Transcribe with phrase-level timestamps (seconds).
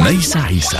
[0.00, 0.78] ميس عيسى.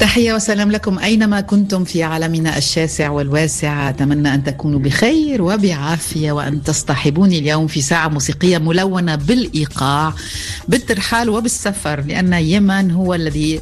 [0.00, 3.88] تحية وسلام لكم أينما كنتم في عالمنا الشاسع والواسع.
[3.88, 10.14] أتمنى أن تكونوا بخير وبعافية وأن تصطحبوني اليوم في ساعة موسيقية ملونة بالإيقاع.
[10.70, 13.60] بالترحال وبالسفر لأن يمن هو الذي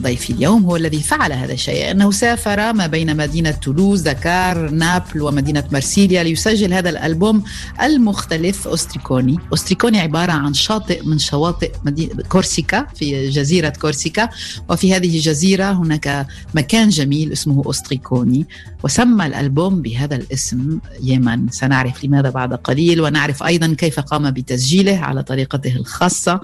[0.00, 5.22] ضيفي اليوم هو الذي فعل هذا الشيء أنه سافر ما بين مدينة تولوز دكار نابل
[5.22, 7.42] ومدينة مرسيليا ليسجل هذا الألبوم
[7.82, 14.28] المختلف أستريكوني أستريكوني عبارة عن شاطئ من شواطئ مدينة كورسيكا في جزيرة كورسيكا.
[14.70, 18.46] وفي هذه الجزيرة هناك مكان جميل اسمه أستريكوني
[18.84, 21.48] وسمى الألبوم بهذا الاسم يمن.
[21.48, 26.40] سنعرف لماذا بعد قليل ونعرف أيضا كيف قام بتسجيله على طريقته الخاصة.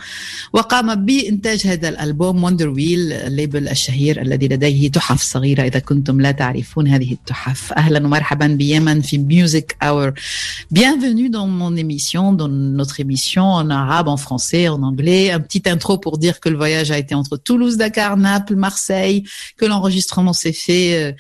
[0.53, 6.31] وقام بإنتاج هذا الألبوم وندر ويل الليبل الشهير الذي لديه تحف صغيرة إذا كنتم لا
[6.31, 10.11] تعرفون هذه التحف أهلا ومرحبا بيمن في Music Hour
[10.72, 15.31] Bienvenue dans mon émission, dans notre émission en arabe, en français, en anglais.
[15.31, 19.23] Un petit intro pour dire que le voyage a été entre Toulouse, Dakar, Naples, Marseille,
[19.58, 21.11] que l'enregistrement s'est fait euh,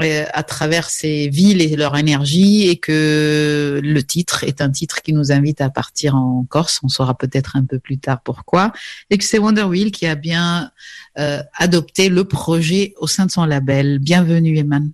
[0.00, 5.12] à travers ces villes et leur énergie et que le titre est un titre qui
[5.12, 6.80] nous invite à partir en Corse.
[6.82, 8.72] On saura peut-être un peu plus tard pourquoi.
[9.10, 10.70] Et que c'est Wonder Wheel qui a bien
[11.18, 13.98] euh, adopté le projet au sein de son label.
[14.00, 14.90] Bienvenue, Eman.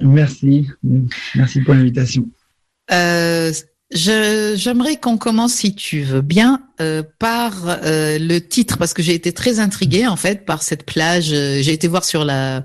[0.00, 0.68] Merci.
[1.34, 2.28] Merci pour l'invitation.
[2.90, 3.52] Euh,
[3.90, 9.14] J'aimerais qu'on commence, si tu veux bien, euh, par euh, le titre, parce que j'ai
[9.14, 11.28] été très intriguée en fait par cette plage.
[11.28, 12.64] J'ai été voir sur la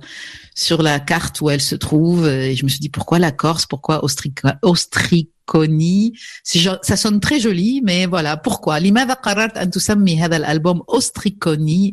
[0.55, 3.67] sur la carte où elle se trouve et je me suis dit pourquoi la Corse,
[3.67, 8.80] pourquoi Austrica, Austriconi Ça sonne très joli, mais voilà pourquoi.
[8.80, 11.92] لماذا قررت أن تسمي هذا الألبوم أوستريكوني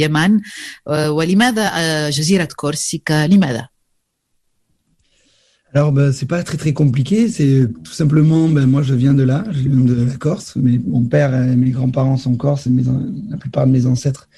[0.00, 0.40] يمن
[0.88, 3.68] ولماذا جزيرة كورسيكا لماذا؟
[5.73, 7.29] alors, ben, c'est pas très très compliqué.
[7.29, 10.53] C'est tout simplement, ben, moi, je viens de là, je viens de la Corse.
[10.55, 12.71] Mais mon père et mes grands-parents sont corses et
[13.29, 14.29] la plupart de mes ancêtres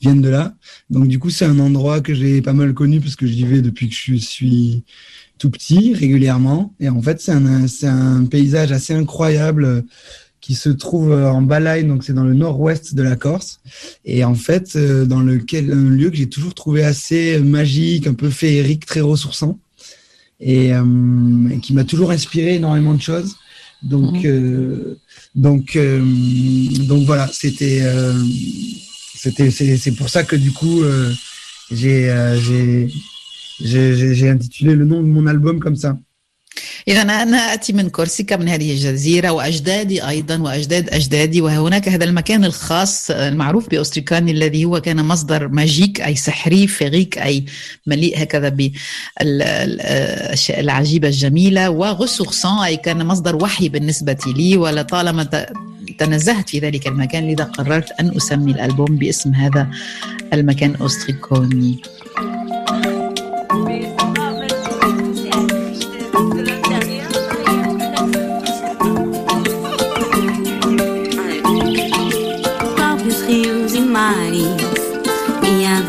[0.00, 0.54] viennent de là.
[0.88, 3.60] Donc, du coup, c'est un endroit que j'ai pas mal connu parce que j'y vais
[3.60, 4.84] depuis que je suis
[5.38, 6.74] tout petit, régulièrement.
[6.80, 9.84] Et en fait, c'est un, un paysage assez incroyable
[10.40, 13.60] qui se trouve en Balaï, donc c'est dans le nord-ouest de la Corse.
[14.06, 18.30] Et en fait, dans lequel, un lieu que j'ai toujours trouvé assez magique, un peu
[18.30, 19.58] féerique, très ressourçant
[20.40, 23.36] et, euh, et qui m'a toujours inspiré énormément de choses.
[23.82, 24.22] Donc, Mhm.
[24.26, 24.98] euh,
[25.34, 26.00] donc, euh,
[26.86, 28.12] donc voilà, c'était, euh,
[29.14, 31.12] c'était, c'est, c'est pour ça que du coup, euh,
[31.72, 32.88] euh, j'ai,
[33.60, 35.98] j'ai- j'ai intitulé le nom de mon album comme ça.
[36.88, 42.44] إذا أنا أتي من كورسيكا من هذه الجزيرة وأجدادي أيضا وأجداد أجدادي وهناك هذا المكان
[42.44, 47.44] الخاص المعروف بأوستريكاني الذي هو كان مصدر ماجيك أي سحري فيغيك أي
[47.86, 48.48] مليء هكذا
[49.20, 55.46] بالأشياء العجيبة الجميلة وغسوخسان أي كان مصدر وحي بالنسبة لي ولطالما
[55.98, 59.68] تنزهت في ذلك المكان لذا قررت أن أسمي الألبوم باسم هذا
[60.32, 61.82] المكان أوستريكوني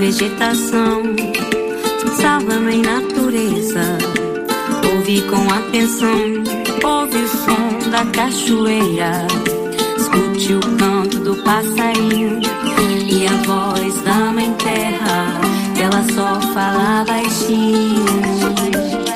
[0.09, 1.03] vegetação.
[2.20, 4.00] Salva-me em natureza,
[4.92, 6.44] ouve com atenção,
[6.84, 9.28] ouve o som da cachoeira,
[9.98, 12.40] escute o canto do passarinho
[13.08, 15.40] e a voz da mãe terra,
[15.80, 19.09] ela só fala baixinho.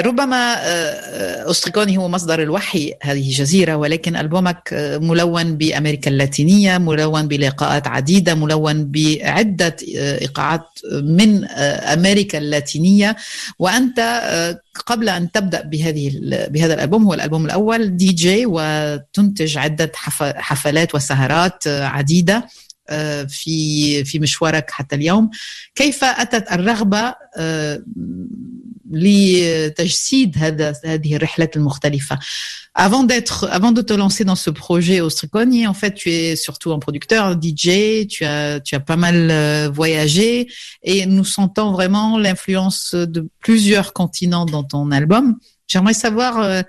[0.00, 0.56] ربما
[1.50, 4.68] أستريكوني هو مصدر الوحي هذه جزيرة ولكن ألبومك
[5.02, 13.16] ملون بأمريكا اللاتينية ملون بلقاءات عديدة ملون بعدة إيقاعات من أمريكا اللاتينية.
[13.58, 14.00] وأنت
[14.86, 16.12] قبل أن تبدأ بهذه
[16.48, 22.48] بهذا الألبوم هو الألبوم الأول دي جي وتنتج عدة حفلات وسهرات عديدة
[23.28, 25.30] في في مشوارك حتى اليوم.
[25.74, 27.14] كيف أتت الرغبة
[28.91, 32.19] لتجسيد هذا هذه الرحلات المختلفة.
[32.75, 36.35] Avant d'être, avant de te lancer dans ce projet au Striconi, en fait, tu es
[36.35, 40.47] surtout un producteur, un DJ, tu as, tu as pas mal voyagé
[40.83, 45.35] et nous sentons vraiment l'influence de plusieurs continents dans ton album.
[45.67, 46.63] J'aimerais savoir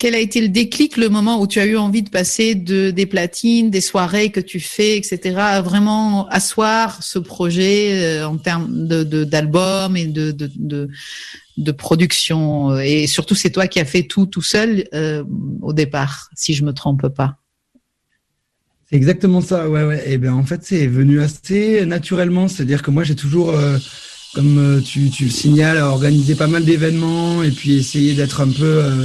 [0.00, 2.90] quel a été le déclic, le moment où tu as eu envie de passer de,
[2.90, 8.88] des platines, des soirées que tu fais, etc., à vraiment asseoir ce projet en termes
[8.88, 12.78] de, d'album et de, de, production.
[12.78, 15.22] Et surtout, c'est toi qui as fait tout tout seul euh,
[15.60, 17.36] au départ, si je me trompe pas.
[18.88, 20.02] C'est exactement ça, ouais, ouais.
[20.10, 22.48] Et bien, en fait, c'est venu assez naturellement.
[22.48, 23.76] C'est-à-dire que moi, j'ai toujours, euh,
[24.34, 28.64] comme tu, tu le signales, organisé pas mal d'événements et puis essayé d'être un peu...
[28.64, 29.04] Euh,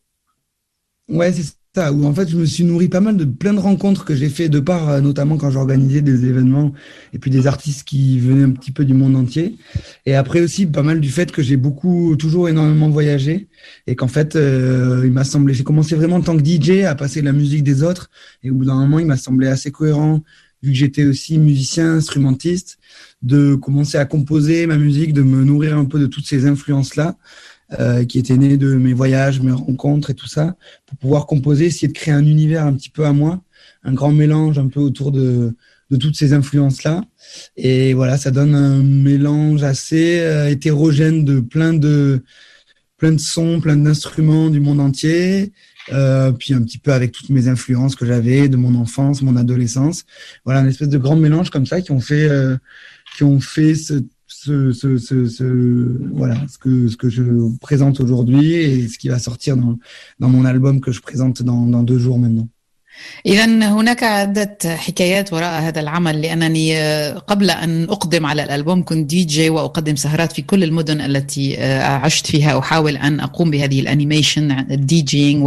[1.11, 1.43] Ouais, c'est
[1.75, 1.91] ça.
[1.91, 4.29] Où en fait, je me suis nourri pas mal de plein de rencontres que j'ai
[4.29, 6.73] fait de part, notamment quand j'organisais des événements
[7.13, 9.57] et puis des artistes qui venaient un petit peu du monde entier.
[10.05, 13.49] Et après aussi, pas mal du fait que j'ai beaucoup, toujours énormément voyagé
[13.87, 16.95] et qu'en fait, euh, il m'a semblé, j'ai commencé vraiment en tant que DJ à
[16.95, 18.09] passer de la musique des autres
[18.43, 20.21] et au bout d'un moment, il m'a semblé assez cohérent
[20.63, 22.77] vu que j'étais aussi musicien, instrumentiste,
[23.21, 27.17] de commencer à composer ma musique, de me nourrir un peu de toutes ces influences-là.
[27.79, 31.67] Euh, qui était né de mes voyages, mes rencontres et tout ça, pour pouvoir composer,
[31.67, 33.41] essayer de créer un univers un petit peu à moi,
[33.83, 35.55] un grand mélange un peu autour de,
[35.89, 37.01] de toutes ces influences-là.
[37.55, 42.23] Et voilà, ça donne un mélange assez euh, hétérogène de plein de
[42.97, 45.53] plein de sons, plein d'instruments du monde entier,
[45.93, 49.37] euh, puis un petit peu avec toutes mes influences que j'avais de mon enfance, mon
[49.37, 50.03] adolescence.
[50.43, 52.29] Voilà, une espèce de grand mélange comme ça qui ont fait
[53.15, 54.01] qui ont fait ce
[54.43, 55.43] ce, ce, ce, ce,
[56.13, 57.23] voilà, ce que, ce que je
[57.59, 59.77] présente aujourd'hui et ce qui va sortir dans,
[60.19, 62.49] dans mon album que je présente dans, dans deux jours maintenant.
[63.25, 66.81] إذا هناك عدة حكايات وراء هذا العمل لأنني
[67.11, 72.27] قبل أن أقدم على الألبوم كنت دي جي وأقدم سهرات في كل المدن التي عشت
[72.27, 72.59] فيها.
[72.59, 75.43] أحاول أن أقوم بهذه الأنيميشن الديجينج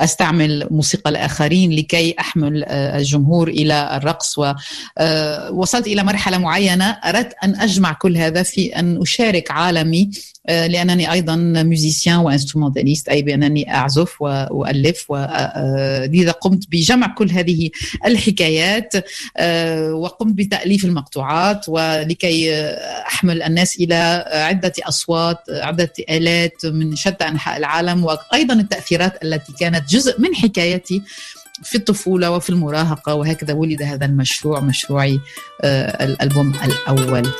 [0.00, 4.38] وأستعمل موسيقى الآخرين لكي أحمل الجمهور إلى الرقص.
[4.38, 10.10] ووصلت إلى مرحلة معينة أردت أن أجمع كل هذا في أن أشارك عالمي
[10.48, 17.70] لأنني أيضا ميوزيسيان وانسترومنتاليست أي بأنني أعزف وألف ولذا قمت بجمع كل هذه
[18.06, 18.92] الحكايات
[19.92, 22.54] وقمت بتأليف المقطوعات ولكي
[23.06, 29.88] أحمل الناس إلى عدة أصوات عدة آلات من شتى أنحاء العالم وأيضا التأثيرات التي كانت
[29.88, 31.02] جزء من حكايتي
[31.62, 35.20] في الطفولة وفي المراهقة وهكذا ولد هذا المشروع مشروعي
[35.64, 37.30] الألبوم الأول.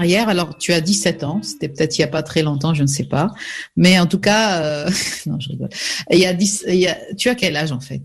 [0.00, 0.28] Arrière.
[0.28, 1.40] Alors, tu as 17 ans.
[1.42, 3.28] C'était peut-être il y a pas très longtemps, je ne sais pas.
[3.76, 4.90] Mais en tout cas, euh...
[5.26, 5.68] non, je rigole.
[6.10, 6.96] Il y a 10, il y a...
[7.16, 8.02] Tu as quel âge en fait?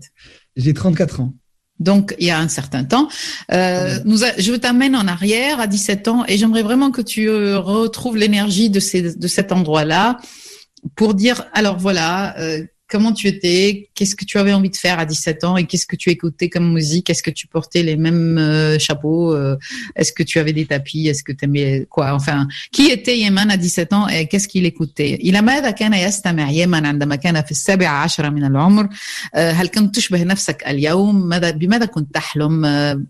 [0.56, 1.34] J'ai 34 ans.
[1.78, 3.08] Donc, il y a un certain temps.
[3.52, 4.28] Euh, nous a...
[4.38, 8.80] je t'amène en arrière à 17 ans et j'aimerais vraiment que tu retrouves l'énergie de,
[8.80, 10.18] ces, de cet endroit-là
[10.94, 14.99] pour dire, alors voilà, euh, comment tu étais, qu'est-ce que tu avais envie de faire
[14.99, 17.95] à 17 ans et qu'est-ce que tu écoutais comme musique Est-ce que tu portais les
[17.95, 19.57] mêmes euh, chapeaux euh,
[19.95, 23.49] Est-ce que tu avais des tapis Est-ce que tu aimais quoi Enfin, qui était Yemen
[23.49, 27.51] à 17 ans et qu'est-ce qu'il écoutait إلى ماذا كان يستمع يمن عندما كان في
[27.51, 28.89] السابع عشر من العمر
[29.35, 32.61] هل كنت تشبه نفسك اليوم ماذا بماذا كنت تحلم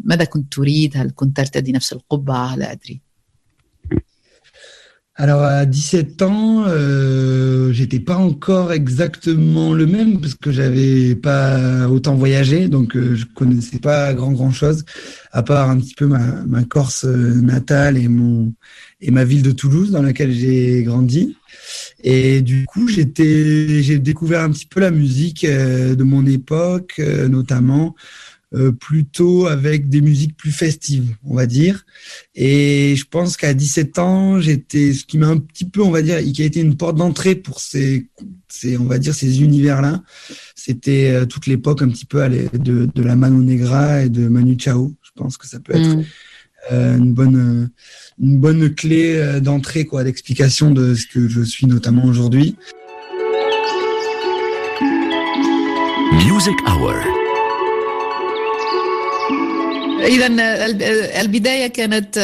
[0.03, 3.04] ماذا كنت تريد هل كنت ترتدي نفس القبعة لا أدري
[5.18, 11.88] alors à 17 ans, euh, j'étais pas encore exactement le même parce que j'avais pas
[11.88, 14.84] autant voyagé, donc euh, je connaissais pas grand grand chose
[15.32, 18.52] à part un petit peu ma, ma Corse euh, natale et mon
[19.00, 21.36] et ma ville de Toulouse dans laquelle j'ai grandi.
[22.02, 26.94] Et du coup, j'étais j'ai découvert un petit peu la musique euh, de mon époque,
[26.98, 27.94] euh, notamment
[28.54, 31.84] euh, plutôt avec des musiques plus festives, on va dire.
[32.36, 36.00] Et je pense qu'à 17 ans, j'étais, ce qui m'a un petit peu, on va
[36.00, 38.06] dire, qui a été une porte d'entrée pour ces,
[38.46, 40.00] ces, on va dire, ces univers-là.
[40.54, 44.56] C'était euh, toute l'époque un petit peu de, de la Mano Negra et de Manu
[44.56, 44.94] Chao.
[45.02, 46.04] Je pense que ça peut être mm.
[46.70, 47.70] euh, une bonne,
[48.20, 52.54] une bonne clé d'entrée, quoi, d'explication de ce que je suis notamment aujourd'hui.
[56.12, 57.15] Music Hour.
[60.04, 60.26] اذا
[61.20, 62.18] البداية كانت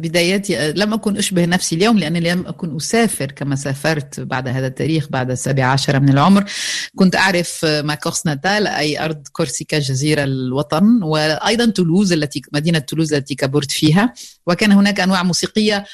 [0.00, 5.08] بداياتي لم أكن أشبه نفسي اليوم لاني لم أكن أسافر كما سافرت بعد هذا التاريخ
[5.10, 6.44] بعد السابع عشر من العمر.
[6.96, 13.14] كنت أعرف ما كورس ناتال أي أرض كورسيكا جزيرة الوطن وأيضا تولوز التي مدينة تولوز
[13.14, 14.14] التي كبرت فيها.
[14.46, 15.84] وكان هناك أنواع موسيقية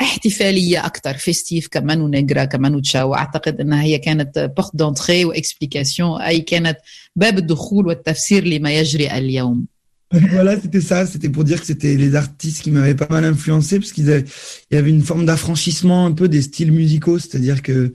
[0.00, 6.40] احتفالية أكثر فيستيف كمانو نيجرا كمانو تشاو وأعتقد إنها هي كانت بورت دونتري واكسبليكاسيون أي
[6.40, 6.78] كانت
[7.16, 9.75] باب الدخول والتفسير لما يجري اليوم.
[10.12, 11.04] Voilà, c'était ça.
[11.04, 14.76] C'était pour dire que c'était les artistes qui m'avaient pas mal influencé parce qu'il y
[14.76, 17.18] avait une forme d'affranchissement un peu des styles musicaux.
[17.18, 17.92] C'est-à-dire que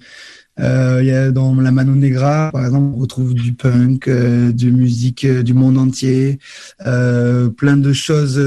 [0.60, 4.70] euh, y a dans la Mano Negra, par exemple, on retrouve du punk, euh, de
[4.70, 6.40] musique euh, du monde entier,
[6.86, 8.40] euh, plein de choses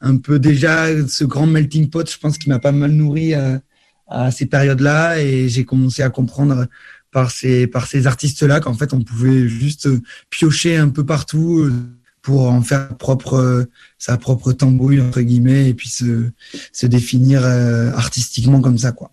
[0.00, 2.10] un peu déjà ce grand melting pot.
[2.10, 3.60] Je pense qui m'a pas mal nourri à,
[4.08, 6.66] à ces périodes-là et j'ai commencé à comprendre
[7.12, 9.88] par ces par ces artistes-là qu'en fait on pouvait juste
[10.30, 11.70] piocher un peu partout
[12.28, 16.28] pour en faire propre, sa propre tambouille, entre guillemets, et puis se,
[16.74, 19.10] se définir euh, artistiquement comme ça, quoi.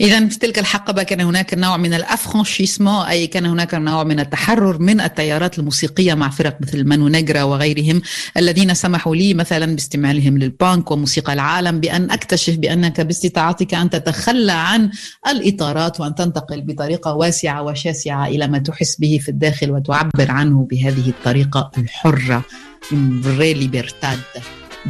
[0.00, 4.78] إذا في تلك الحقبة كان هناك نوع من الأفرانشيسمون أي كان هناك نوع من التحرر
[4.78, 8.02] من التيارات الموسيقية مع فرق مثل مانو نيجرا وغيرهم
[8.36, 14.90] الذين سمحوا لي مثلا باستعمالهم للبانك وموسيقى العالم بأن أكتشف بأنك باستطاعتك أن تتخلى عن
[15.28, 21.08] الإطارات وأن تنتقل بطريقة واسعة وشاسعة إلى ما تحس به في الداخل وتعبر عنه بهذه
[21.08, 22.44] الطريقة الحرة
[22.92, 23.20] une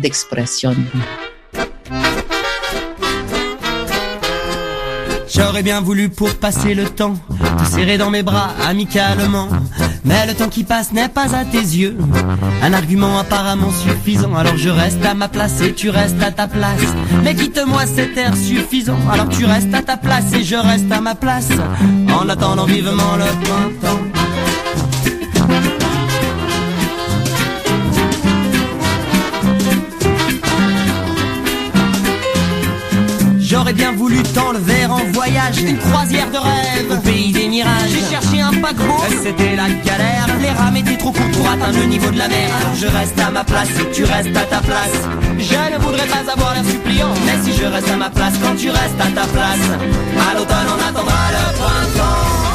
[0.03, 0.77] d'expression.
[5.37, 7.15] J'aurais bien voulu pour passer le temps
[7.59, 9.49] te serrer dans mes bras amicalement.
[10.05, 11.97] Mais le temps qui passe n'est pas à tes yeux
[12.63, 14.35] un argument apparemment suffisant.
[14.35, 16.81] Alors je reste à ma place et tu restes à ta place.
[17.23, 18.99] Mais quitte-moi cet air suffisant.
[19.13, 21.49] Alors tu restes à ta place et je reste à ma place.
[22.09, 24.01] En attendant vivement le printemps.
[33.49, 36.91] J'aurais bien voulu t'enlever en voyage Une croisière de rêve.
[36.91, 37.91] Au pays des mirages.
[37.91, 40.27] J'ai cherché un paquebot, c'était la galère.
[40.43, 42.51] Les rames étaient trop courtes pour atteindre le niveau de la mer.
[42.61, 44.99] Alors je reste à ma place et tu restes à ta place.
[45.39, 48.57] Je ne voudrais pas avoir l'air suppliant Mais si je reste à ma place quand
[48.57, 49.69] tu restes à ta place
[50.31, 52.46] À l'automne on attendra le printemps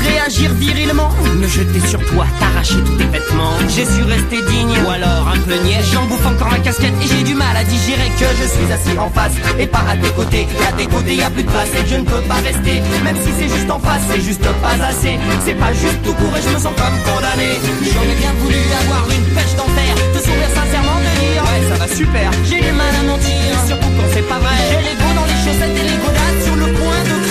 [0.00, 1.10] réagir virilement.
[1.36, 3.54] Me jeter sur toi, t'arracher tous tes vêtements.
[3.68, 5.80] J'ai su rester digne ou alors un peu niais.
[5.92, 8.98] J'en bouffe encore la casquette et j'ai du mal à digérer Que je suis assis
[8.98, 10.46] en face et pas à tes côtés.
[10.68, 12.82] À tes côtés y a plus de place et je ne peux pas rester.
[13.04, 15.18] Même si c'est juste en face, c'est juste pas assez.
[15.44, 17.56] C'est pas juste tout court et je me sens comme condamné.
[17.82, 21.88] J'aurais bien voulu avoir une pêche d'enfer Te sourire sincèrement de dire Ouais ça va
[21.88, 22.30] super.
[22.44, 24.56] J'ai du mal à mentir Surtout quand c'est pas vrai.
[24.70, 27.29] J'ai l'ego dans les chaussettes et les godasses Sur le point de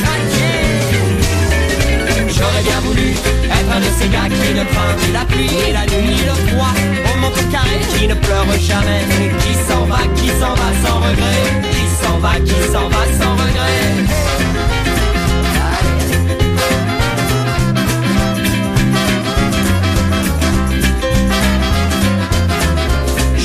[2.39, 5.73] J'aurais bien voulu être un de ces gars qui ne craint ni la pluie, ni
[5.73, 6.73] la nuit, ni le froid.
[7.05, 9.01] Au ton carré Qui ne pleure jamais
[9.39, 11.43] Qui s'en va, qui s'en va sans regret.
[11.73, 14.29] Qui s'en va, qui s'en va sans regret.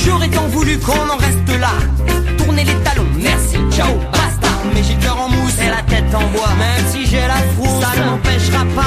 [0.04, 1.72] J'aurais tant voulu qu'on en reste là.
[2.38, 4.48] Tourner les talons, merci, ciao, basta.
[4.72, 6.52] Mais j'ai le cœur en mousse et la tête en bois.
[6.58, 8.83] Même si j'ai la frousse, ça ne m'empêchera pas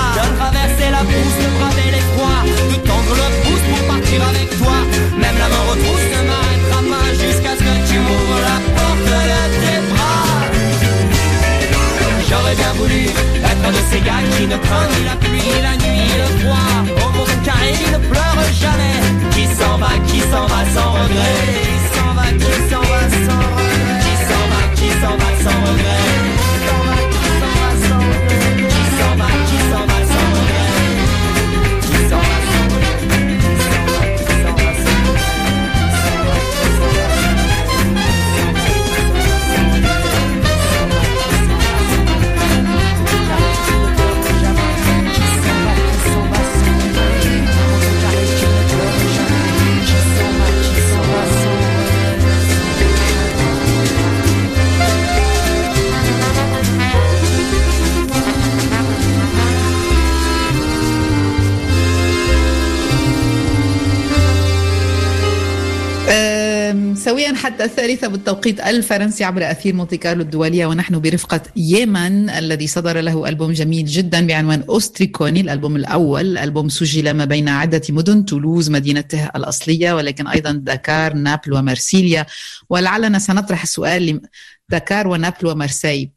[67.47, 73.29] حتى الثالثة بالتوقيت الفرنسي عبر أثير مونتي كارلو الدولية ونحن برفقة يمن الذي صدر له
[73.29, 79.25] ألبوم جميل جدا بعنوان أوستريكوني الألبوم الأول الألبوم سجل ما بين عدة مدن تولوز مدينته
[79.35, 82.25] الأصلية ولكن أيضا دكار نابل ومرسيليا
[82.69, 84.21] ولعلنا سنطرح السؤال
[84.69, 86.11] دكار ونابل ومارسيل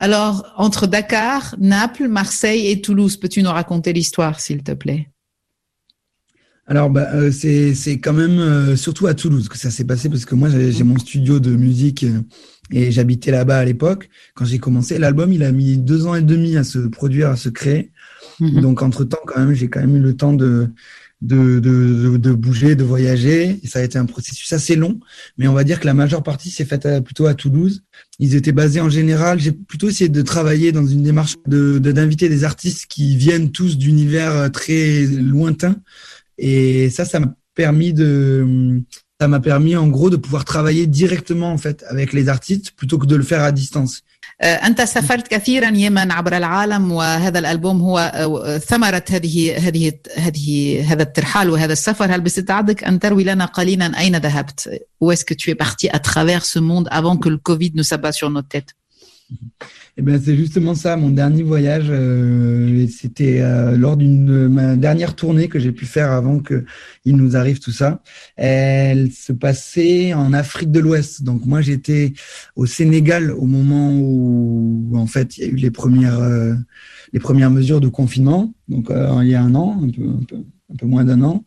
[0.00, 5.08] Alors, entre Dakar, Naples, Marseille et Toulouse, peux-tu nous raconter l'histoire, s'il te plaît?
[6.70, 10.10] Alors, bah, euh, c'est c'est quand même euh, surtout à Toulouse que ça s'est passé
[10.10, 12.20] parce que moi, j'ai j'ai mon studio de musique euh,
[12.70, 14.10] et j'habitais là-bas à l'époque.
[14.34, 17.36] Quand j'ai commencé, l'album, il a mis deux ans et demi à se produire, à
[17.36, 17.90] se créer.
[18.40, 18.60] Mhm.
[18.60, 20.68] Donc, entre-temps, quand même, j'ai quand même eu le temps de,
[21.22, 23.58] de, de, de, bouger, de voyager.
[23.62, 25.00] Et ça a été un processus assez long,
[25.38, 27.82] mais on va dire que la majeure partie s'est faite à- plutôt à Toulouse.
[28.18, 29.40] Ils étaient basés en général.
[29.40, 33.50] J'ai plutôt essayé de travailler dans une démarche de de- d'inviter des artistes qui viennent
[33.52, 35.76] tous d'univers très lointains.
[36.37, 38.81] Et ça, ça m'a permis de,
[39.19, 42.97] ça m'a permis en gros de pouvoir travailler directement en fait avec les artistes plutôt
[42.97, 44.03] que de le faire à distance.
[44.41, 50.81] آه، أنت سافرت كثيرا يمن عبر العالم وهذا الألبوم هو آه، ثمرة هذه هذه هذه
[50.93, 54.69] هذا الترحال وهذا السفر هل باستطاعتك أن تروي لنا قليلا أين ذهبت
[55.03, 57.83] Où est-ce que tu es parti à travers ce monde avant que le Covid ne
[57.83, 58.75] s'abatte sur notre tête
[59.98, 61.86] Et ben c'est justement ça, mon dernier voyage.
[61.90, 66.64] euh, C'était euh, lors d'une ma dernière tournée que j'ai pu faire avant que
[67.04, 68.00] il nous arrive tout ça.
[68.36, 71.24] Elle se passait en Afrique de l'Ouest.
[71.24, 72.12] Donc moi j'étais
[72.54, 76.54] au Sénégal au moment où en fait il y a eu les premières euh,
[77.12, 78.54] les premières mesures de confinement.
[78.68, 80.36] Donc euh, il y a un an, un peu un peu,
[80.72, 81.44] un peu moins d'un an.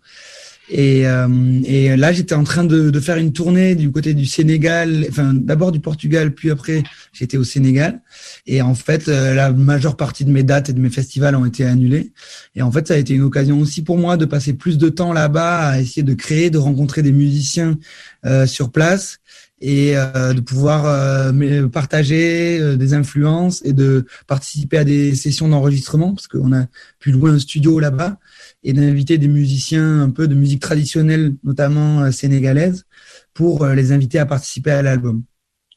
[0.73, 1.27] Et, euh,
[1.65, 5.33] et là, j'étais en train de, de faire une tournée du côté du Sénégal, enfin
[5.33, 8.01] d'abord du Portugal, puis après j'étais au Sénégal.
[8.47, 11.43] Et en fait, euh, la majeure partie de mes dates et de mes festivals ont
[11.43, 12.13] été annulées.
[12.55, 14.87] Et en fait, ça a été une occasion aussi pour moi de passer plus de
[14.87, 17.77] temps là-bas à essayer de créer, de rencontrer des musiciens
[18.25, 19.19] euh, sur place
[19.61, 25.47] et euh, de pouvoir euh, partager euh, des influences et de participer à des sessions
[25.47, 26.65] d'enregistrement parce qu'on a
[26.99, 28.17] pu louer un studio là-bas
[28.63, 32.85] et d'inviter des musiciens un peu de musique traditionnelle, notamment euh, sénégalaise,
[33.33, 35.23] pour euh, les inviter à participer à l'album.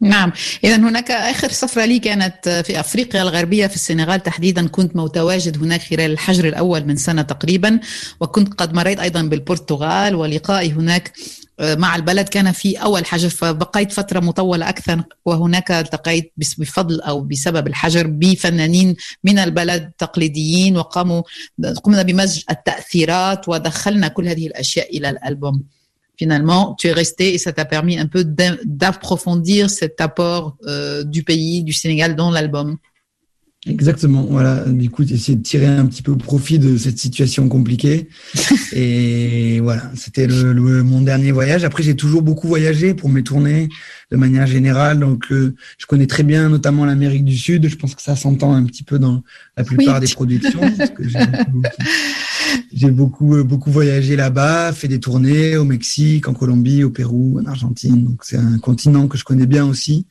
[0.05, 0.33] نعم.
[0.65, 4.23] إذا هناك آخر سفرة لي كانت في أفريقيا الغربية في السنغال.
[4.23, 7.81] تحديدا كنت متواجد هناك خلال الحجر الأول من سنة تقريبا
[8.21, 11.13] وكنت قد مريت أيضا بالبرتغال ولقائي هناك
[11.61, 17.21] آه، مع البلد كان في أول حجر فبقيت فترة مطولة أكثر وهناك التقيت بفضل أو
[17.21, 21.23] بسبب الحجر بفنانين من البلد تقليديين وقاموا
[21.83, 25.63] قمنا بمزج التأثيرات ودخلنا كل هذه الأشياء إلى الألبوم.
[26.17, 28.25] Finalement, tu es resté et ça t'a permis un peu
[28.65, 32.77] d'approfondir cet apport euh, du pays, du Sénégal dans l'album.
[33.67, 34.63] Exactement, voilà.
[34.67, 38.11] Du coup, essayer de tirer un petit peu profit de cette situation compliquée.
[38.75, 41.65] Et voilà, c'était le, le- mon dernier voyage.
[41.65, 43.71] Après, j'ai toujours beaucoup voyagé pour mes tournées
[44.13, 44.99] de manière générale.
[44.99, 47.67] Donc, euh, je connais très bien notamment l'Amérique du Sud.
[47.67, 49.23] Je pense que ça s'entend un petit peu dans
[49.57, 50.07] la plupart Oui.
[50.09, 50.61] des productions.
[50.77, 51.03] parce que
[52.73, 57.41] j'ai beaucoup, euh, beaucoup voyagé là-bas, fait des tournées au Mexique, en Colombie, au Pérou,
[57.41, 58.05] en Argentine.
[58.05, 60.07] Donc, c'est un continent que je connais bien aussi.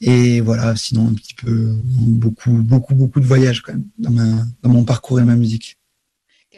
[0.00, 4.70] Et voilà, sinon un petit peu beaucoup, beaucoup, beaucoup de voyages quand même dans, dans
[4.70, 5.75] mon parcours et ma musique.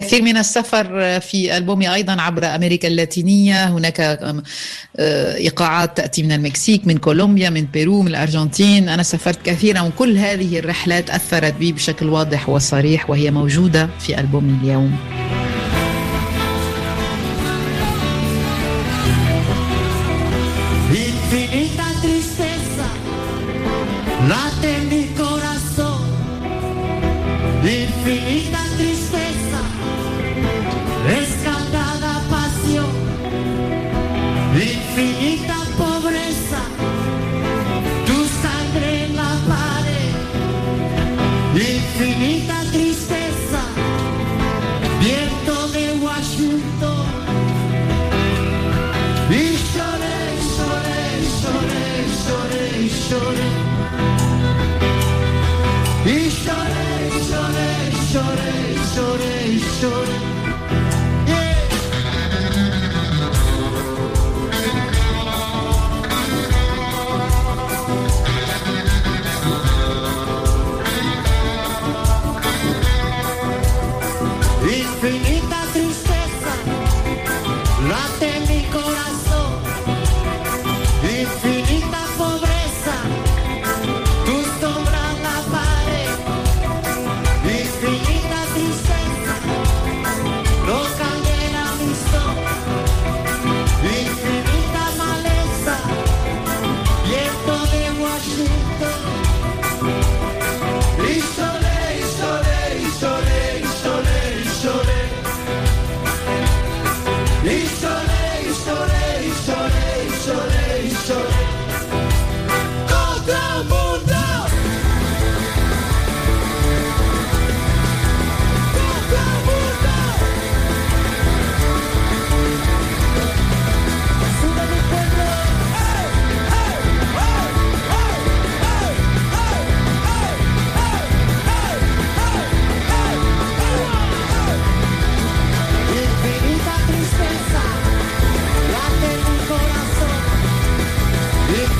[0.00, 3.68] كثير من السفر في ألبومي أيضا عبر أمريكا اللاتينية.
[3.68, 4.18] هناك
[4.98, 8.88] إيقاعات تأتي من المكسيك من كولومبيا من بيرو من الأرجنتين.
[8.88, 14.58] أنا سافرت كثيرا وكل هذه الرحلات أثرت بي بشكل واضح وصريح وهي موجودة في ألبومي
[14.62, 14.98] اليوم.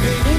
[0.00, 0.38] baby.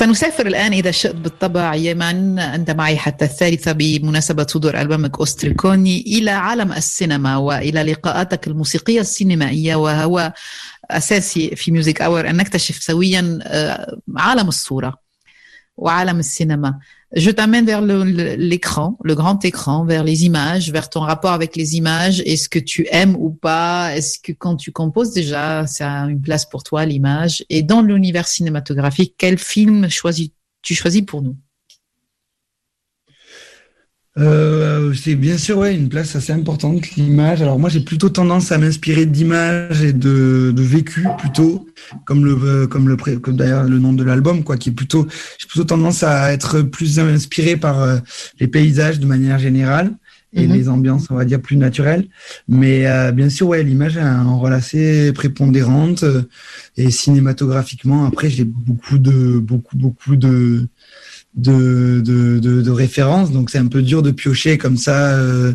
[0.00, 6.30] سنسافر الآن إذا شئت بالطبع يمن أنت معي حتى الثالثة بمناسبة صدور ألبومك أوستريكوني إلى
[6.30, 10.32] عالم السينما وإلى لقاءاتك الموسيقية السينمائية وهو
[10.90, 14.94] أساسي في ميوزك أور أن نكتشف سويا آه، عالم الصورة
[15.76, 16.78] وعالم السينما.
[17.16, 21.76] Je t'amène vers l'écran, le, grand écran, vers les images, vers ton rapport avec les
[21.76, 22.20] images.
[22.20, 26.20] Est-ce que tu aimes ou pas Est-ce que quand tu composes déjà, ça a une
[26.20, 27.44] place pour toi, l'image?
[27.50, 30.30] Et dans l'univers cinématographique, quel film choisis
[30.62, 31.36] tu choisis pour nous?
[34.18, 37.42] Euh, c'est bien sûr ouais, une place assez importante, l'image.
[37.42, 41.66] Alors moi j'ai plutôt tendance à m'inspirer d'images et de, de vécu plutôt,
[42.06, 45.06] comme le euh, comme le comme d'ailleurs le nom de l'album quoi, qui est plutôt
[45.38, 47.98] j'ai plutôt tendance à être plus inspiré par euh,
[48.40, 49.92] les paysages de manière générale
[50.32, 50.52] et Mhm.
[50.54, 52.06] les ambiances on va dire plus naturelles.
[52.48, 56.22] Mais euh, bien sûr ouais, l'image a un rôle assez prépondérante euh,
[56.76, 60.66] et cinématographiquement après j'ai beaucoup de beaucoup beaucoup de
[61.34, 63.30] de, de, de, de référence.
[63.30, 65.54] Donc c'est un peu dur de piocher comme ça euh,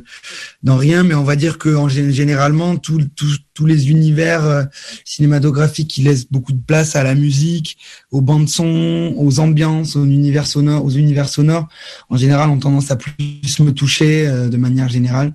[0.63, 4.63] dans rien, mais on va dire que en, généralement tout, tout, tous les univers euh,
[5.03, 7.77] cinématographiques qui laissent beaucoup de place à la musique,
[8.11, 11.67] aux bandes son, aux ambiances, aux univers sonores, aux univers sonores,
[12.09, 15.33] en général ont tendance à plus me toucher euh, de manière générale.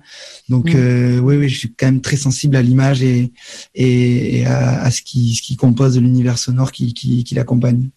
[0.49, 1.19] Donc mmh.
[1.19, 3.31] oui, oui, je suis quand même très sensible à l'image et,
[3.75, 7.89] et, et à, à, ce qui ce qui compose l'univers sonore qui, qui, qui l'accompagne.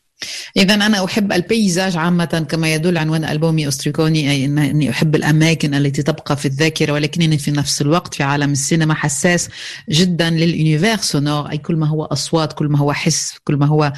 [0.56, 6.02] إذا أنا أحب البيزاج عامة كما يدل عنوان ألبومي أستريكوني أي أني أحب الأماكن التي
[6.02, 9.48] تبقى في الذاكرة ولكنني في نفس الوقت في عالم السينما حساس
[9.90, 13.92] جدا للأونيفير سونور أي كل ما هو أصوات كل ما هو حس كل ما هو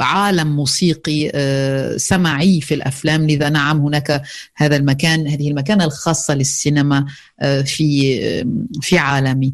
[0.00, 1.32] عالم موسيقي
[1.98, 4.22] سمعي في الأفلام لذا نعم هناك
[4.56, 7.06] هذا المكان هذه المكانة الخاصة للسينما
[7.64, 8.44] في
[8.80, 9.52] في عالمي.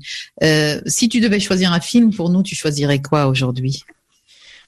[0.87, 3.85] Si tu devais choisir un film pour nous, tu choisirais quoi aujourd'hui?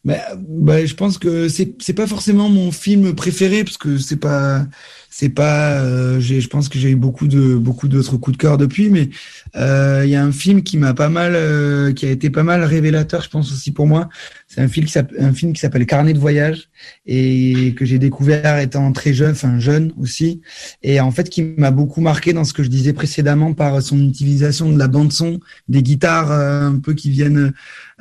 [0.05, 4.17] Bah, bah, je pense que c'est c'est pas forcément mon film préféré parce que c'est
[4.17, 4.67] pas
[5.11, 8.57] c'est pas euh, je pense que j'ai eu beaucoup de beaucoup d'autres coups de cœur
[8.57, 9.11] depuis mais
[9.57, 12.45] euh, il y a un film qui m'a pas mal euh, qui a été pas
[12.45, 14.09] mal révélateur je pense aussi pour moi
[14.51, 16.71] c'est un film qui un film qui s'appelle Carnet de voyage
[17.07, 20.41] et que j'ai découvert étant très jeune enfin jeune aussi
[20.83, 23.99] et en fait qui m'a beaucoup marqué dans ce que je disais précédemment par son
[24.01, 27.53] utilisation de la bande son des guitares euh, un peu qui viennent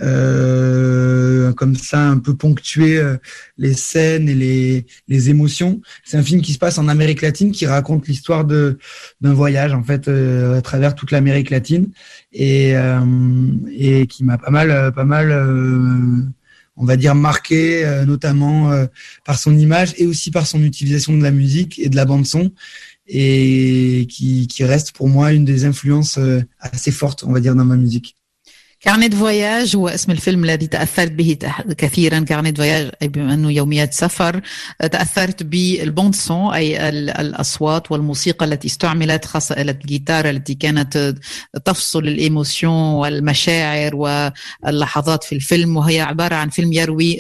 [0.02, 3.18] euh, comme ça un peu ponctuer euh,
[3.58, 5.82] les scènes et les, les émotions.
[6.06, 8.78] C'est un film qui se passe en Amérique latine qui raconte l'histoire d'un
[9.22, 11.90] voyage en fait euh, à travers toute l'Amérique latine
[12.32, 12.76] et
[13.72, 15.32] et qui m'a pas mal pas mal
[16.80, 18.72] on va dire marqué notamment
[19.26, 22.26] par son image et aussi par son utilisation de la musique et de la bande
[22.26, 22.52] son
[23.06, 26.20] et qui, qui reste pour moi une des influences
[26.60, 28.16] assez fortes on va dire dans ma musique.
[28.82, 31.38] كارنيت فواياج هو اسم الفيلم الذي تأثرت به
[31.78, 32.20] كثيرا.
[32.20, 34.42] كارنيت فواياج أي بما أنه يوميات سفر
[34.80, 41.16] تأثرت بالبوند سون أي الأصوات والموسيقى التي استعملت خاصة الجيتار التي كانت
[41.66, 45.78] تفصل الإيموسيون والمشاعر واللحظات في الفيلم.
[45.78, 47.20] وهي عبارة عن فيلم يروي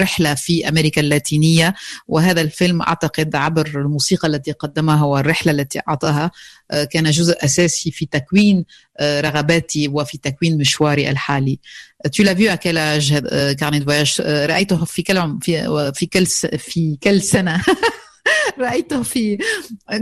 [0.00, 1.74] رحلة في أمريكا اللاتينية.
[2.08, 6.30] وهذا الفيلم أعتقد عبر الموسيقى التي قدمها والرحلة التي أعطاها
[6.91, 8.65] كان جزء اساسي في تكوين
[9.01, 11.59] رغباتي وفي تكوين مشواري الحالي.
[12.13, 13.13] Tu l'as vu à quel âge
[13.59, 16.25] carnet de voyage رأيته في كل في في كل
[16.57, 17.61] في كل سنة
[18.59, 19.37] رأيته في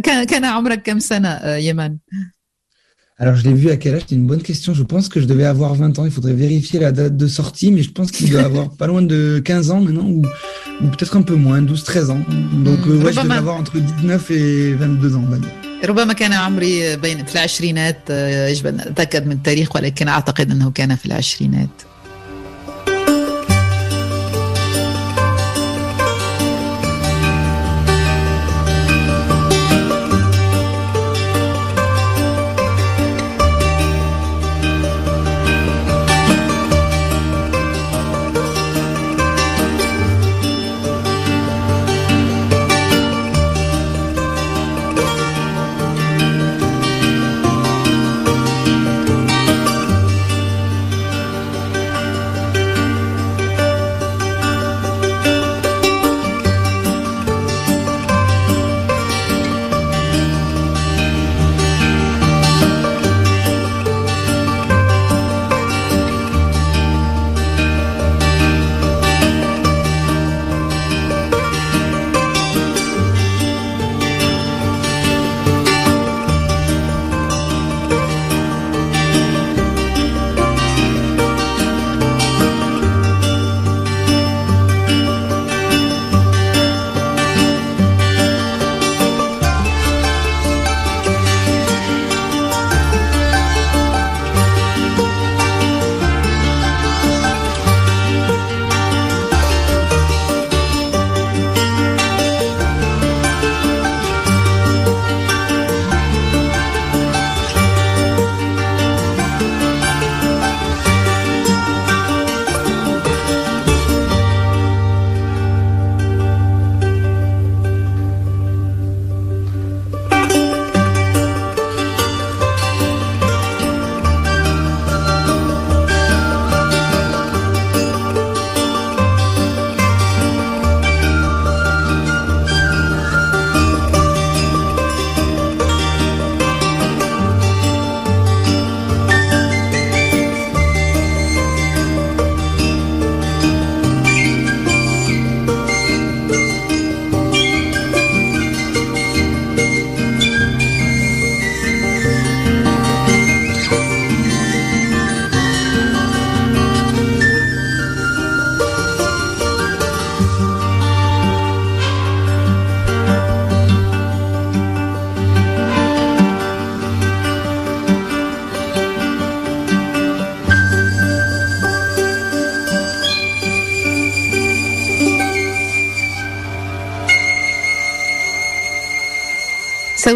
[0.03, 1.97] كان كان عمرك كم سنة يمن؟
[3.17, 4.73] Alors, je l'ai vu à quel âge C'est une bonne question.
[4.73, 6.05] Je pense que je devais avoir 20 ans.
[6.05, 9.01] Il faudrait vérifier la date de sortie, mais je pense qu'il doit avoir pas loin
[9.01, 10.21] de 15 ans maintenant, ou,
[10.83, 12.19] ou peut-être un peu moins, 12-13 ans.
[12.65, 15.49] Donc, euh, ouais, je devais avoir entre 19 et 22 ans, on va dire.
[15.84, 18.10] ربما كان عمري بين في العشرينات
[18.50, 21.68] يجب أن أتأكد من التاريخ ولكن أعتقد أنه كان في العشرينات.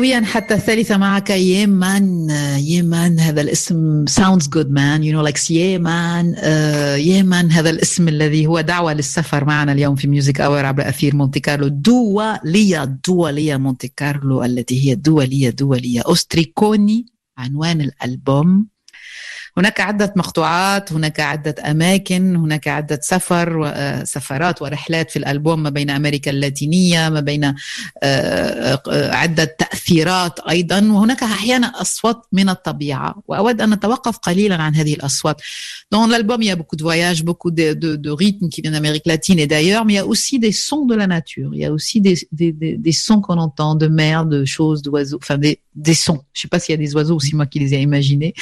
[0.05, 1.31] سويا حتى الثالثة معك.
[1.31, 5.03] يمان يمان هذا الاسم؟ Sounds good man.
[5.03, 6.35] You know like يمان
[6.99, 11.41] يمان هذا الاسم الذي هو دعوة للسفر معنا اليوم في ميوزك اور عبر أثير مونتي
[11.41, 11.69] كارلو.
[11.69, 17.07] دولية دولية مونتي كارلو التي هي دولية دولية أوستريكوني
[17.39, 18.67] عنوان الألبوم.
[19.57, 25.71] هناك عدة مقطوعات هناك عدة أماكن هناك عدة سفر آه، سفرات ورحلات في الألبوم ما
[25.71, 27.55] بين أمريكا اللاتينية ما بين آه،
[28.03, 30.93] آه، عدة تأثيرات أيضا.
[30.93, 33.23] وهناك أحيانا أصوات من الطبيعة.
[33.29, 35.41] وأود أن نتوقف قليلا عن هذه الأصوات.
[35.93, 39.95] دون الألبوم يا بوكو دو فواياج بوكو دو ريتم كي من أمريكا اللاتينية دايور مي
[39.95, 43.79] يا أوسي دي سون دو لا ناتور يا أوسي دي دي دي, سون كون أنتان
[43.79, 46.87] دو مير دو شوز دو وازو enfin دي دي سون جي با سي يا دي
[46.87, 48.35] زوازو سي ما كي لي ايماجيني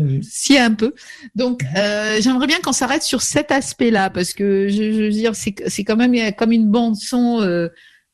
[0.00, 0.94] Euh, scier un peu.
[1.34, 5.32] Donc, euh, j'aimerais bien qu'on s'arrête sur cet aspect-là, parce que je, je veux dire,
[5.34, 7.68] c'est quand même comme une bande son, euh,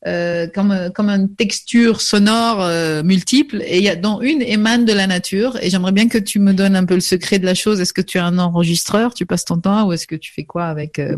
[0.07, 4.41] euh, comme, euh, comme une texture sonore euh, multiple, et il y a, dont une
[4.41, 5.57] émane de la nature.
[5.61, 7.81] Et j'aimerais bien que tu me donnes un peu le secret de la chose.
[7.81, 10.45] Est-ce que tu as un enregistreur, tu passes ton temps, ou est-ce que tu fais
[10.45, 11.17] quoi avec euh,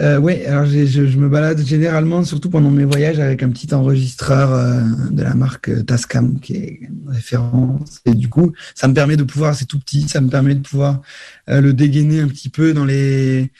[0.00, 3.74] euh, oui, alors je, je, me balade généralement, surtout pendant mes voyages, avec un petit
[3.74, 4.80] enregistreur euh,
[5.10, 8.00] de la marque Tascam, qui est une référence.
[8.06, 10.60] Et du coup, ça me permet de pouvoir, c'est tout petit, ça me permet de
[10.60, 11.02] pouvoir
[11.50, 13.50] euh, le dégainer un petit peu dans les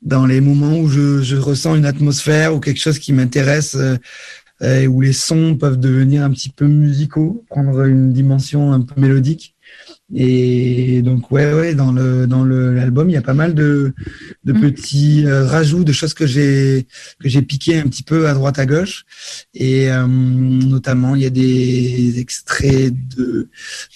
[0.00, 3.76] dans les moments où je, je ressens une atmosphère ou quelque chose qui m'intéresse,
[4.60, 9.00] et où les sons peuvent devenir un petit peu musicaux, prendre une dimension un peu
[9.00, 9.54] mélodique.
[10.14, 13.94] Et donc ouais ouais dans le dans le l'album il y a pas mal de
[14.44, 16.86] de petits euh, rajouts de choses que j'ai
[17.18, 19.04] que j'ai piqué un petit peu à droite à gauche.
[19.54, 23.48] Et euh, notamment il y a des extraits de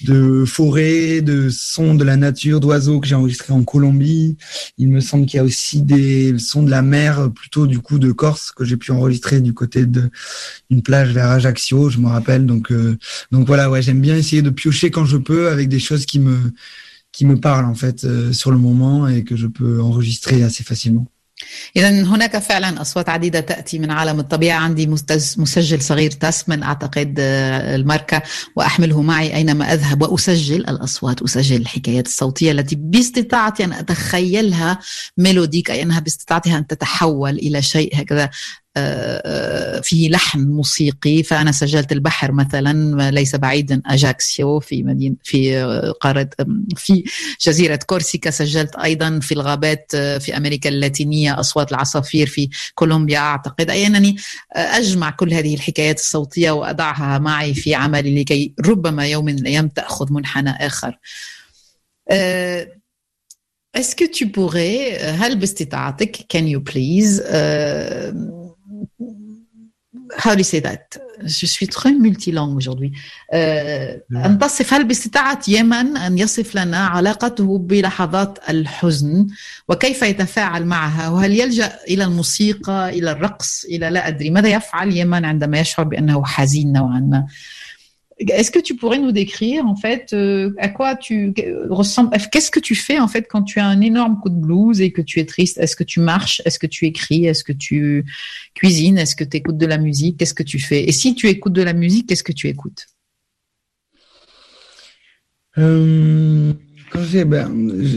[0.06, 4.38] de forêts de sons de la nature d'oiseaux que j'ai enregistrés en Colombie.
[4.78, 7.98] Il me semble qu'il y a aussi des sons de la mer plutôt du coup
[7.98, 10.08] de Corse que j'ai pu enregistrer du côté de
[10.70, 12.46] une plage vers Ajaccio je me rappelle.
[12.46, 12.96] Donc euh,
[13.32, 16.18] donc voilà ouais j'aime bien essayer de piocher quand je peux avec des choses qui
[16.18, 16.36] me
[17.16, 20.64] qui me parlent en fait euh, sur le moment et que je peux enregistrer assez
[20.64, 21.06] facilement.
[21.76, 24.86] إذا هناك فعلا أصوات عديدة تأتي من عالم الطبيعة عندي
[25.36, 28.22] مسجل صغير تاسمن أعتقد الماركة
[28.56, 34.78] وأحمله معي أينما أذهب وأسجل الأصوات أسجل الحكايات الصوتية التي باستطاعتي أن أتخيلها
[35.18, 38.30] ميلوديك أي أنها باستطاعتها أن تتحول إلى شيء هكذا
[39.82, 45.62] فيه لحن موسيقي فأنا سجلت البحر مثلا ليس بعيدا أجاكسيو في مدينة في
[46.00, 46.30] قارة
[46.76, 47.04] في
[47.40, 53.86] جزيرة كورسيكا سجلت أيضا في الغابات في أمريكا اللاتينية أصوات العصافير في كولومبيا أعتقد أي
[53.86, 54.16] أنني
[54.52, 60.12] أجمع كل هذه الحكايات الصوتية وأضعها معي في عملي لكي ربما يوم من الأيام تأخذ
[60.12, 60.98] منحنى آخر.
[63.78, 68.45] Est-ce que tu pourrais, هل باستطاعتك, can you please, uh,
[70.18, 70.98] how do you say that?
[71.24, 72.92] Je suis très multilangue aujourd'hui.
[73.32, 79.26] أن تصف هل باستطاعة يمن أن يصف لنا علاقته بلحظات الحزن
[79.68, 85.24] وكيف يتفاعل معها وهل يلجأ إلى الموسيقى إلى الرقص إلى لا أدري ماذا يفعل يمن
[85.24, 87.26] عندما يشعر بأنه حزين نوعا ما
[88.18, 91.34] Est-ce que tu pourrais nous décrire en fait euh, à quoi tu
[91.68, 94.80] ressembles Qu'est-ce que tu fais en fait quand tu as un énorme coup de blues
[94.80, 95.58] et que tu es triste?
[95.58, 96.40] Est-ce que tu marches?
[96.46, 97.26] Est-ce que tu écris?
[97.26, 98.06] Est-ce que tu
[98.54, 98.96] cuisines?
[98.96, 100.16] Est-ce que tu écoutes de la musique?
[100.18, 100.84] Qu'est-ce que tu fais?
[100.84, 102.86] Et si tu écoutes de la musique, qu'est-ce que tu écoutes?
[105.58, 106.54] Euh,
[106.90, 107.50] quand j'ai, ben,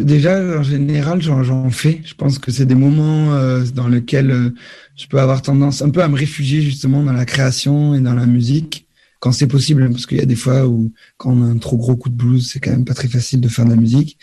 [0.04, 2.02] déjà en général, j'en fais.
[2.04, 4.50] Je pense que c'est des moments euh, dans lesquels euh,
[4.98, 8.16] je peux avoir tendance un peu à me réfugier justement dans la création et dans
[8.16, 8.89] la musique
[9.20, 11.78] quand c'est possible, parce qu'il y a des fois où quand on a un trop
[11.78, 14.18] gros coup de blues, c'est quand même pas très facile de faire de la musique.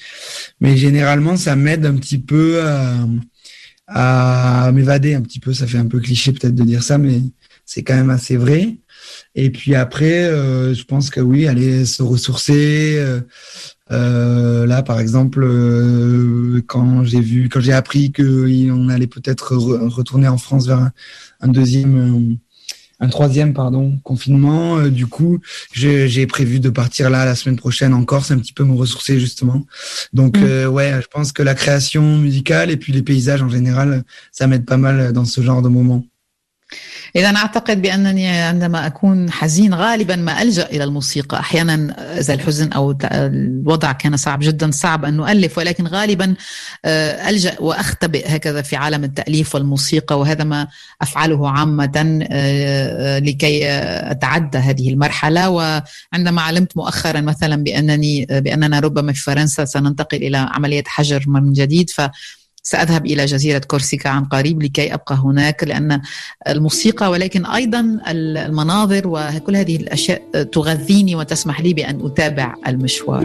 [0.61, 2.63] Mais généralement, ça m'aide un petit peu
[3.89, 5.53] à, m'évader un petit peu.
[5.53, 7.21] Ça fait un peu cliché peut-être de dire ça, mais
[7.67, 8.79] c'est quand même assez vrai.
[9.35, 12.97] Et puis après, euh, je pense que oui, aller se ressourcer.
[12.99, 13.21] Euh,
[13.93, 15.47] euh, là, par exemple,
[16.67, 20.91] quand j'ai vu, quand j'ai appris qu'on allait peut-être re retourner en France vers
[21.41, 22.39] un deuxième
[23.01, 24.79] un troisième pardon confinement.
[24.79, 25.41] Euh, du coup,
[25.73, 29.21] j'ai prévu de partir là la semaine prochaine en Corse, un petit peu me ressourcer
[29.21, 29.67] justement.
[30.13, 30.45] Donc mmh.
[30.45, 34.47] euh, ouais, je pense que la création musicale et puis les paysages en général, ça
[34.47, 36.05] m'aide pas mal dans ce genre de moments.
[37.17, 41.39] إذا أعتقد بأنني عندما أكون حزين غالبا ما ألجأ إلى الموسيقى.
[41.39, 46.35] أحيانا إذا الحزن أو الوضع كان صعب جدا صعب أن نؤلف ولكن غالبا
[47.29, 50.67] ألجأ وأختبئ هكذا في عالم التأليف والموسيقى وهذا ما
[51.03, 52.19] أفعله عامة
[53.19, 53.61] لكي
[54.11, 55.51] أتعدى هذه المرحلة.
[55.51, 61.91] وعندما علمت مؤخرا مثلا بأنني بأننا ربما في فرنسا سننتقل إلى عملية حجر من جديد
[61.91, 62.01] ف
[62.67, 66.01] سأذهب إلى جزيرة كورسيكا عن قريب لكي أبقى هناك لأن
[66.49, 73.25] الموسيقى ولكن أيضا المناظر وكل هذه الأشياء تغذيني وتسمح لي بأن أتابع المشوار.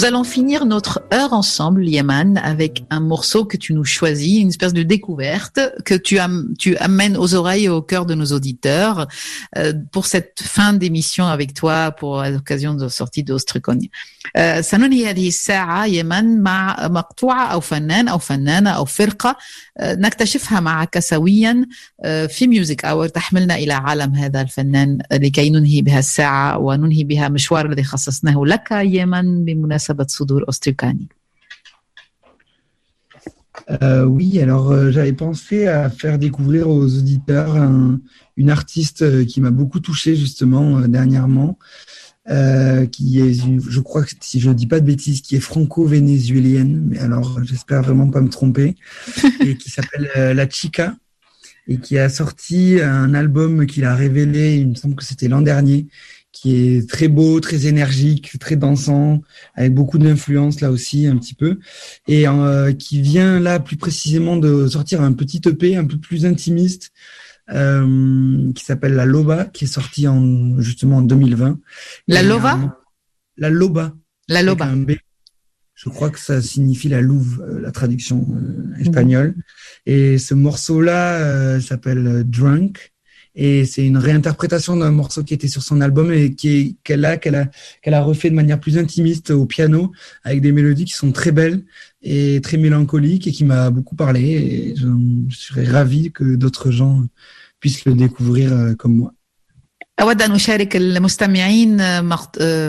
[0.00, 4.49] Nous allons finir notre heure ensemble, Yaman, avec un morceau que tu nous choisis, une
[4.49, 8.25] espèce de découverte que tu, am tu amènes aux oreilles et au cœur de nos
[8.37, 9.07] auditeurs
[9.57, 13.79] euh, pour cette fin d'émission avec toi pour l'occasion de sortie d'Ostrucon.
[14.61, 19.37] سننهي هذه الساعة يمن مع مقطوعة أو فنان أو فنانة أو فرقة
[19.81, 21.65] نكتشفها معك سويا
[22.27, 27.65] في ميوزك أور تحملنا إلى عالم هذا الفنان لكي ننهي بها الساعة وننهي بها مشوار
[27.65, 30.98] الذي خصصناه لك يمن بمناسبة صدور أوستريكاني
[33.82, 38.00] euh, oui, alors euh, j'avais pensé à faire découvrir aux auditeurs un,
[38.40, 41.58] une artiste qui m'a beaucoup touché justement euh, dernièrement,
[42.30, 45.40] euh, qui est, je crois que si je ne dis pas de bêtises, qui est
[45.40, 48.76] franco-vénézuélienne, mais alors j'espère vraiment pas me tromper,
[49.44, 50.96] et qui s'appelle euh, La Chica,
[51.68, 55.42] et qui a sorti un album qu'il a révélé, il me semble que c'était l'an
[55.42, 55.86] dernier,
[56.32, 59.20] qui est très beau, très énergique, très dansant,
[59.54, 61.58] avec beaucoup d'influence là aussi un petit peu,
[62.06, 66.24] et euh, qui vient là plus précisément de sortir un petit EP un peu plus
[66.26, 66.92] intimiste,
[67.52, 71.58] euh, qui s'appelle La Loba, qui est sorti en, justement en 2020.
[72.08, 72.28] La euh, La
[73.50, 73.92] Loba.
[74.28, 74.66] La Loba.
[74.66, 74.92] un B.
[75.74, 79.34] Je crois que ça signifie la louve, euh, la traduction euh, espagnole.
[79.86, 82.92] Et ce morceau-là s'appelle Drunk.
[83.34, 87.16] Et c'est une réinterprétation d'un morceau qui était sur son album et qui qu'elle a,
[87.16, 87.46] qu'elle a,
[87.82, 89.92] qu'elle a refait de manière plus intimiste au piano
[90.24, 91.62] avec des mélodies qui sont très belles
[92.02, 94.22] et très mélancoliques et qui m'a beaucoup parlé.
[94.22, 94.86] Et je,
[95.28, 97.04] je serais ravi que d'autres gens
[97.60, 99.14] puissent le découvrir euh, comme moi.
[100.00, 101.76] أود أن أشارك المستمعين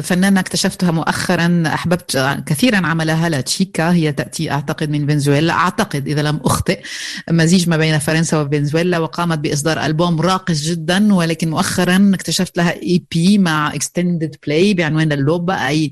[0.02, 5.54] فنانة اكتشفتها مؤخرا أحببت كثيرا عملها لا تشيكا هي تأتي أعتقد من فنزويلا.
[5.54, 6.82] أعتقد إذا لم أخطئ
[7.30, 13.04] مزيج ما بين فرنسا وفنزويلا وقامت بإصدار ألبوم راقص جدا ولكن مؤخرا اكتشفت لها اي
[13.12, 15.92] بي مع extended play بعنوان اللوبة أي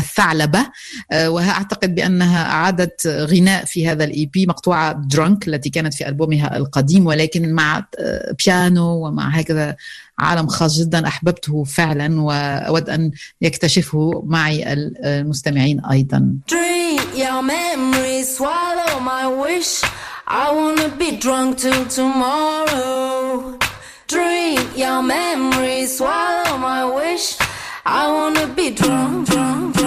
[0.00, 0.66] الثعلبة
[1.12, 6.56] آه، وأعتقد بأنها أعادت غناء في هذا الإي بي مقطوعة درونك التي كانت في ألبومها
[6.56, 9.76] القديم ولكن مع آه، بيانو ومع هكذا
[10.18, 19.00] عالم خاص جدا أحببته فعلا وأود أن يكتشفه معي المستمعين أيضا Drink your memories, swallow
[19.00, 19.82] my wish.
[20.26, 23.10] I wanna be drunk till tomorrow.
[24.80, 25.02] Your
[25.86, 27.36] swallow my wish.
[27.84, 29.79] I wanna be drunk, drunk, drunk,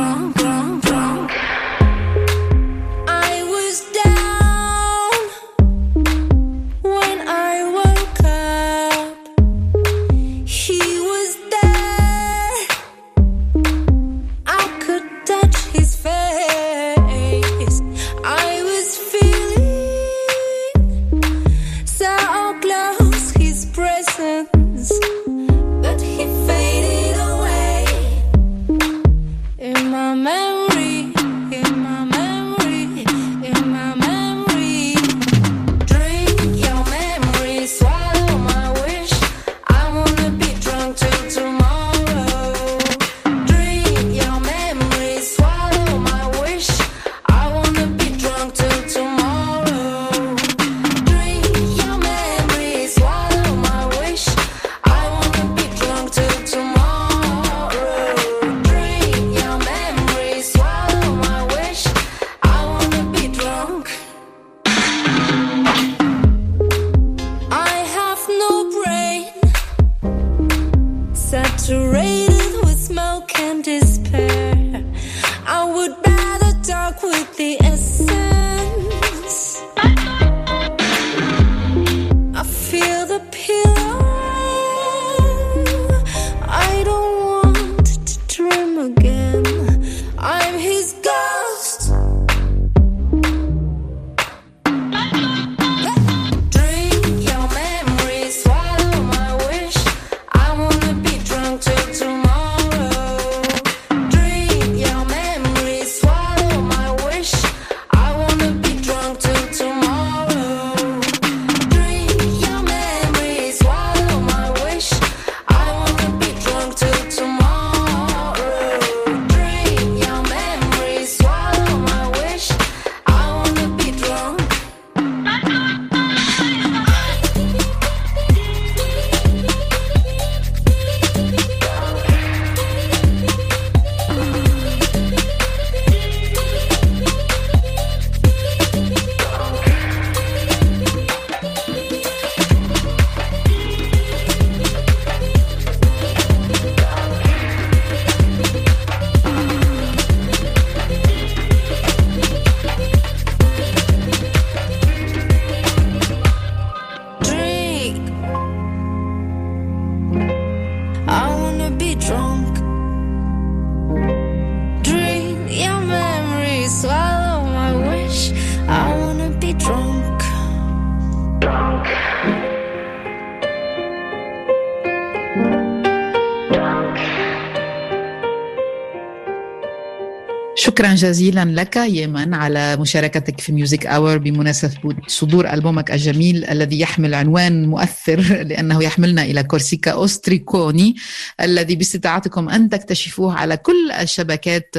[180.56, 184.72] شكرا جزيلا لك يمن على مشاركتك في ميوزك اور بمناسبة
[185.08, 190.96] صدور ألبومك الجميل الذي يحمل عنوان مؤثر لأنه يحملنا إلى كورسيكا أوستريكوني
[191.42, 194.76] الذي باستطاعتكم أن تكتشفوه على كل الشبكات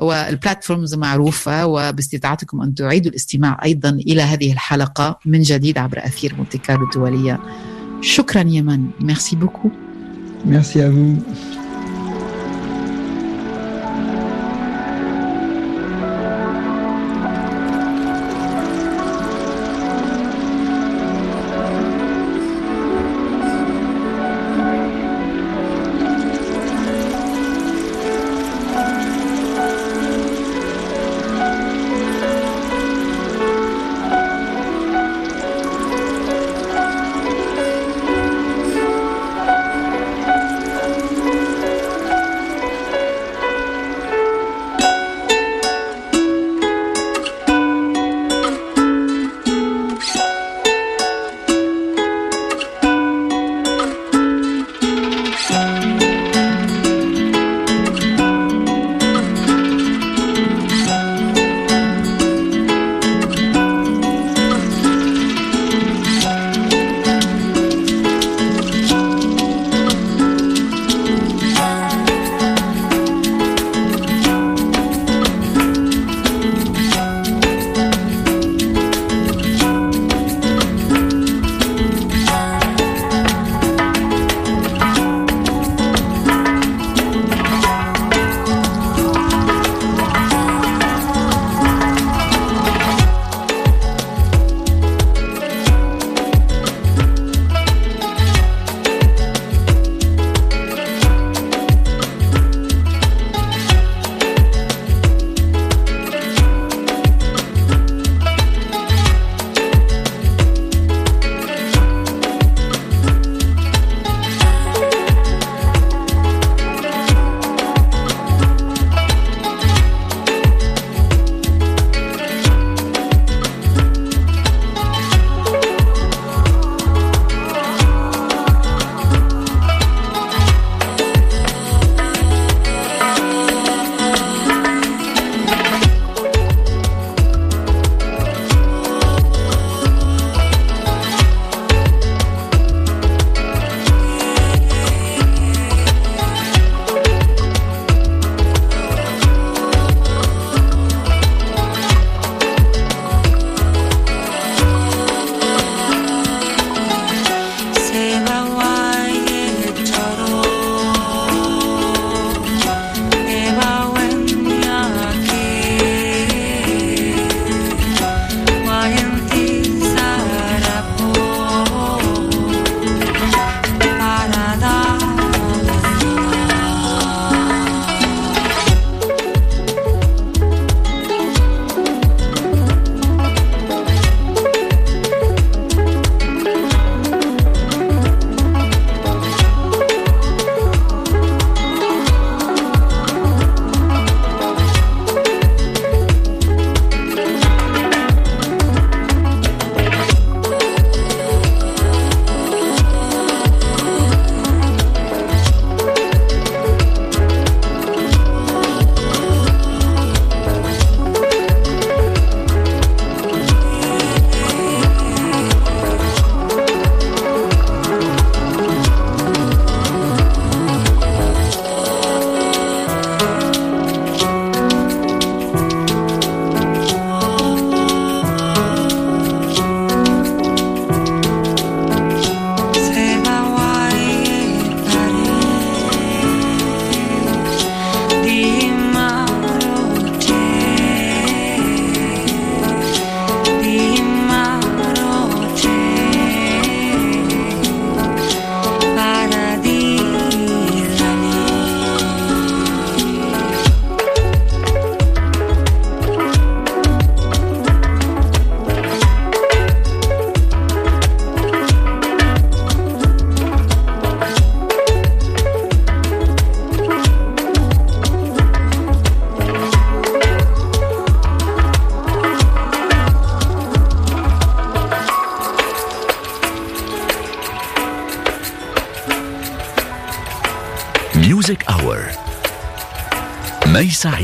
[0.00, 6.60] والبلاتفورمز معروفة وباستطاعتكم أن تعيدوا الاستماع أيضا إلى هذه الحلقة من جديد عبر أثير مونتي
[6.70, 7.40] الدولية.
[8.00, 9.70] شكرا يمن ميرسي بوكو
[10.44, 11.16] Merci à vous.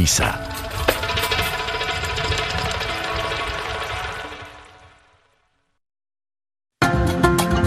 [0.05, 0.34] Televisa.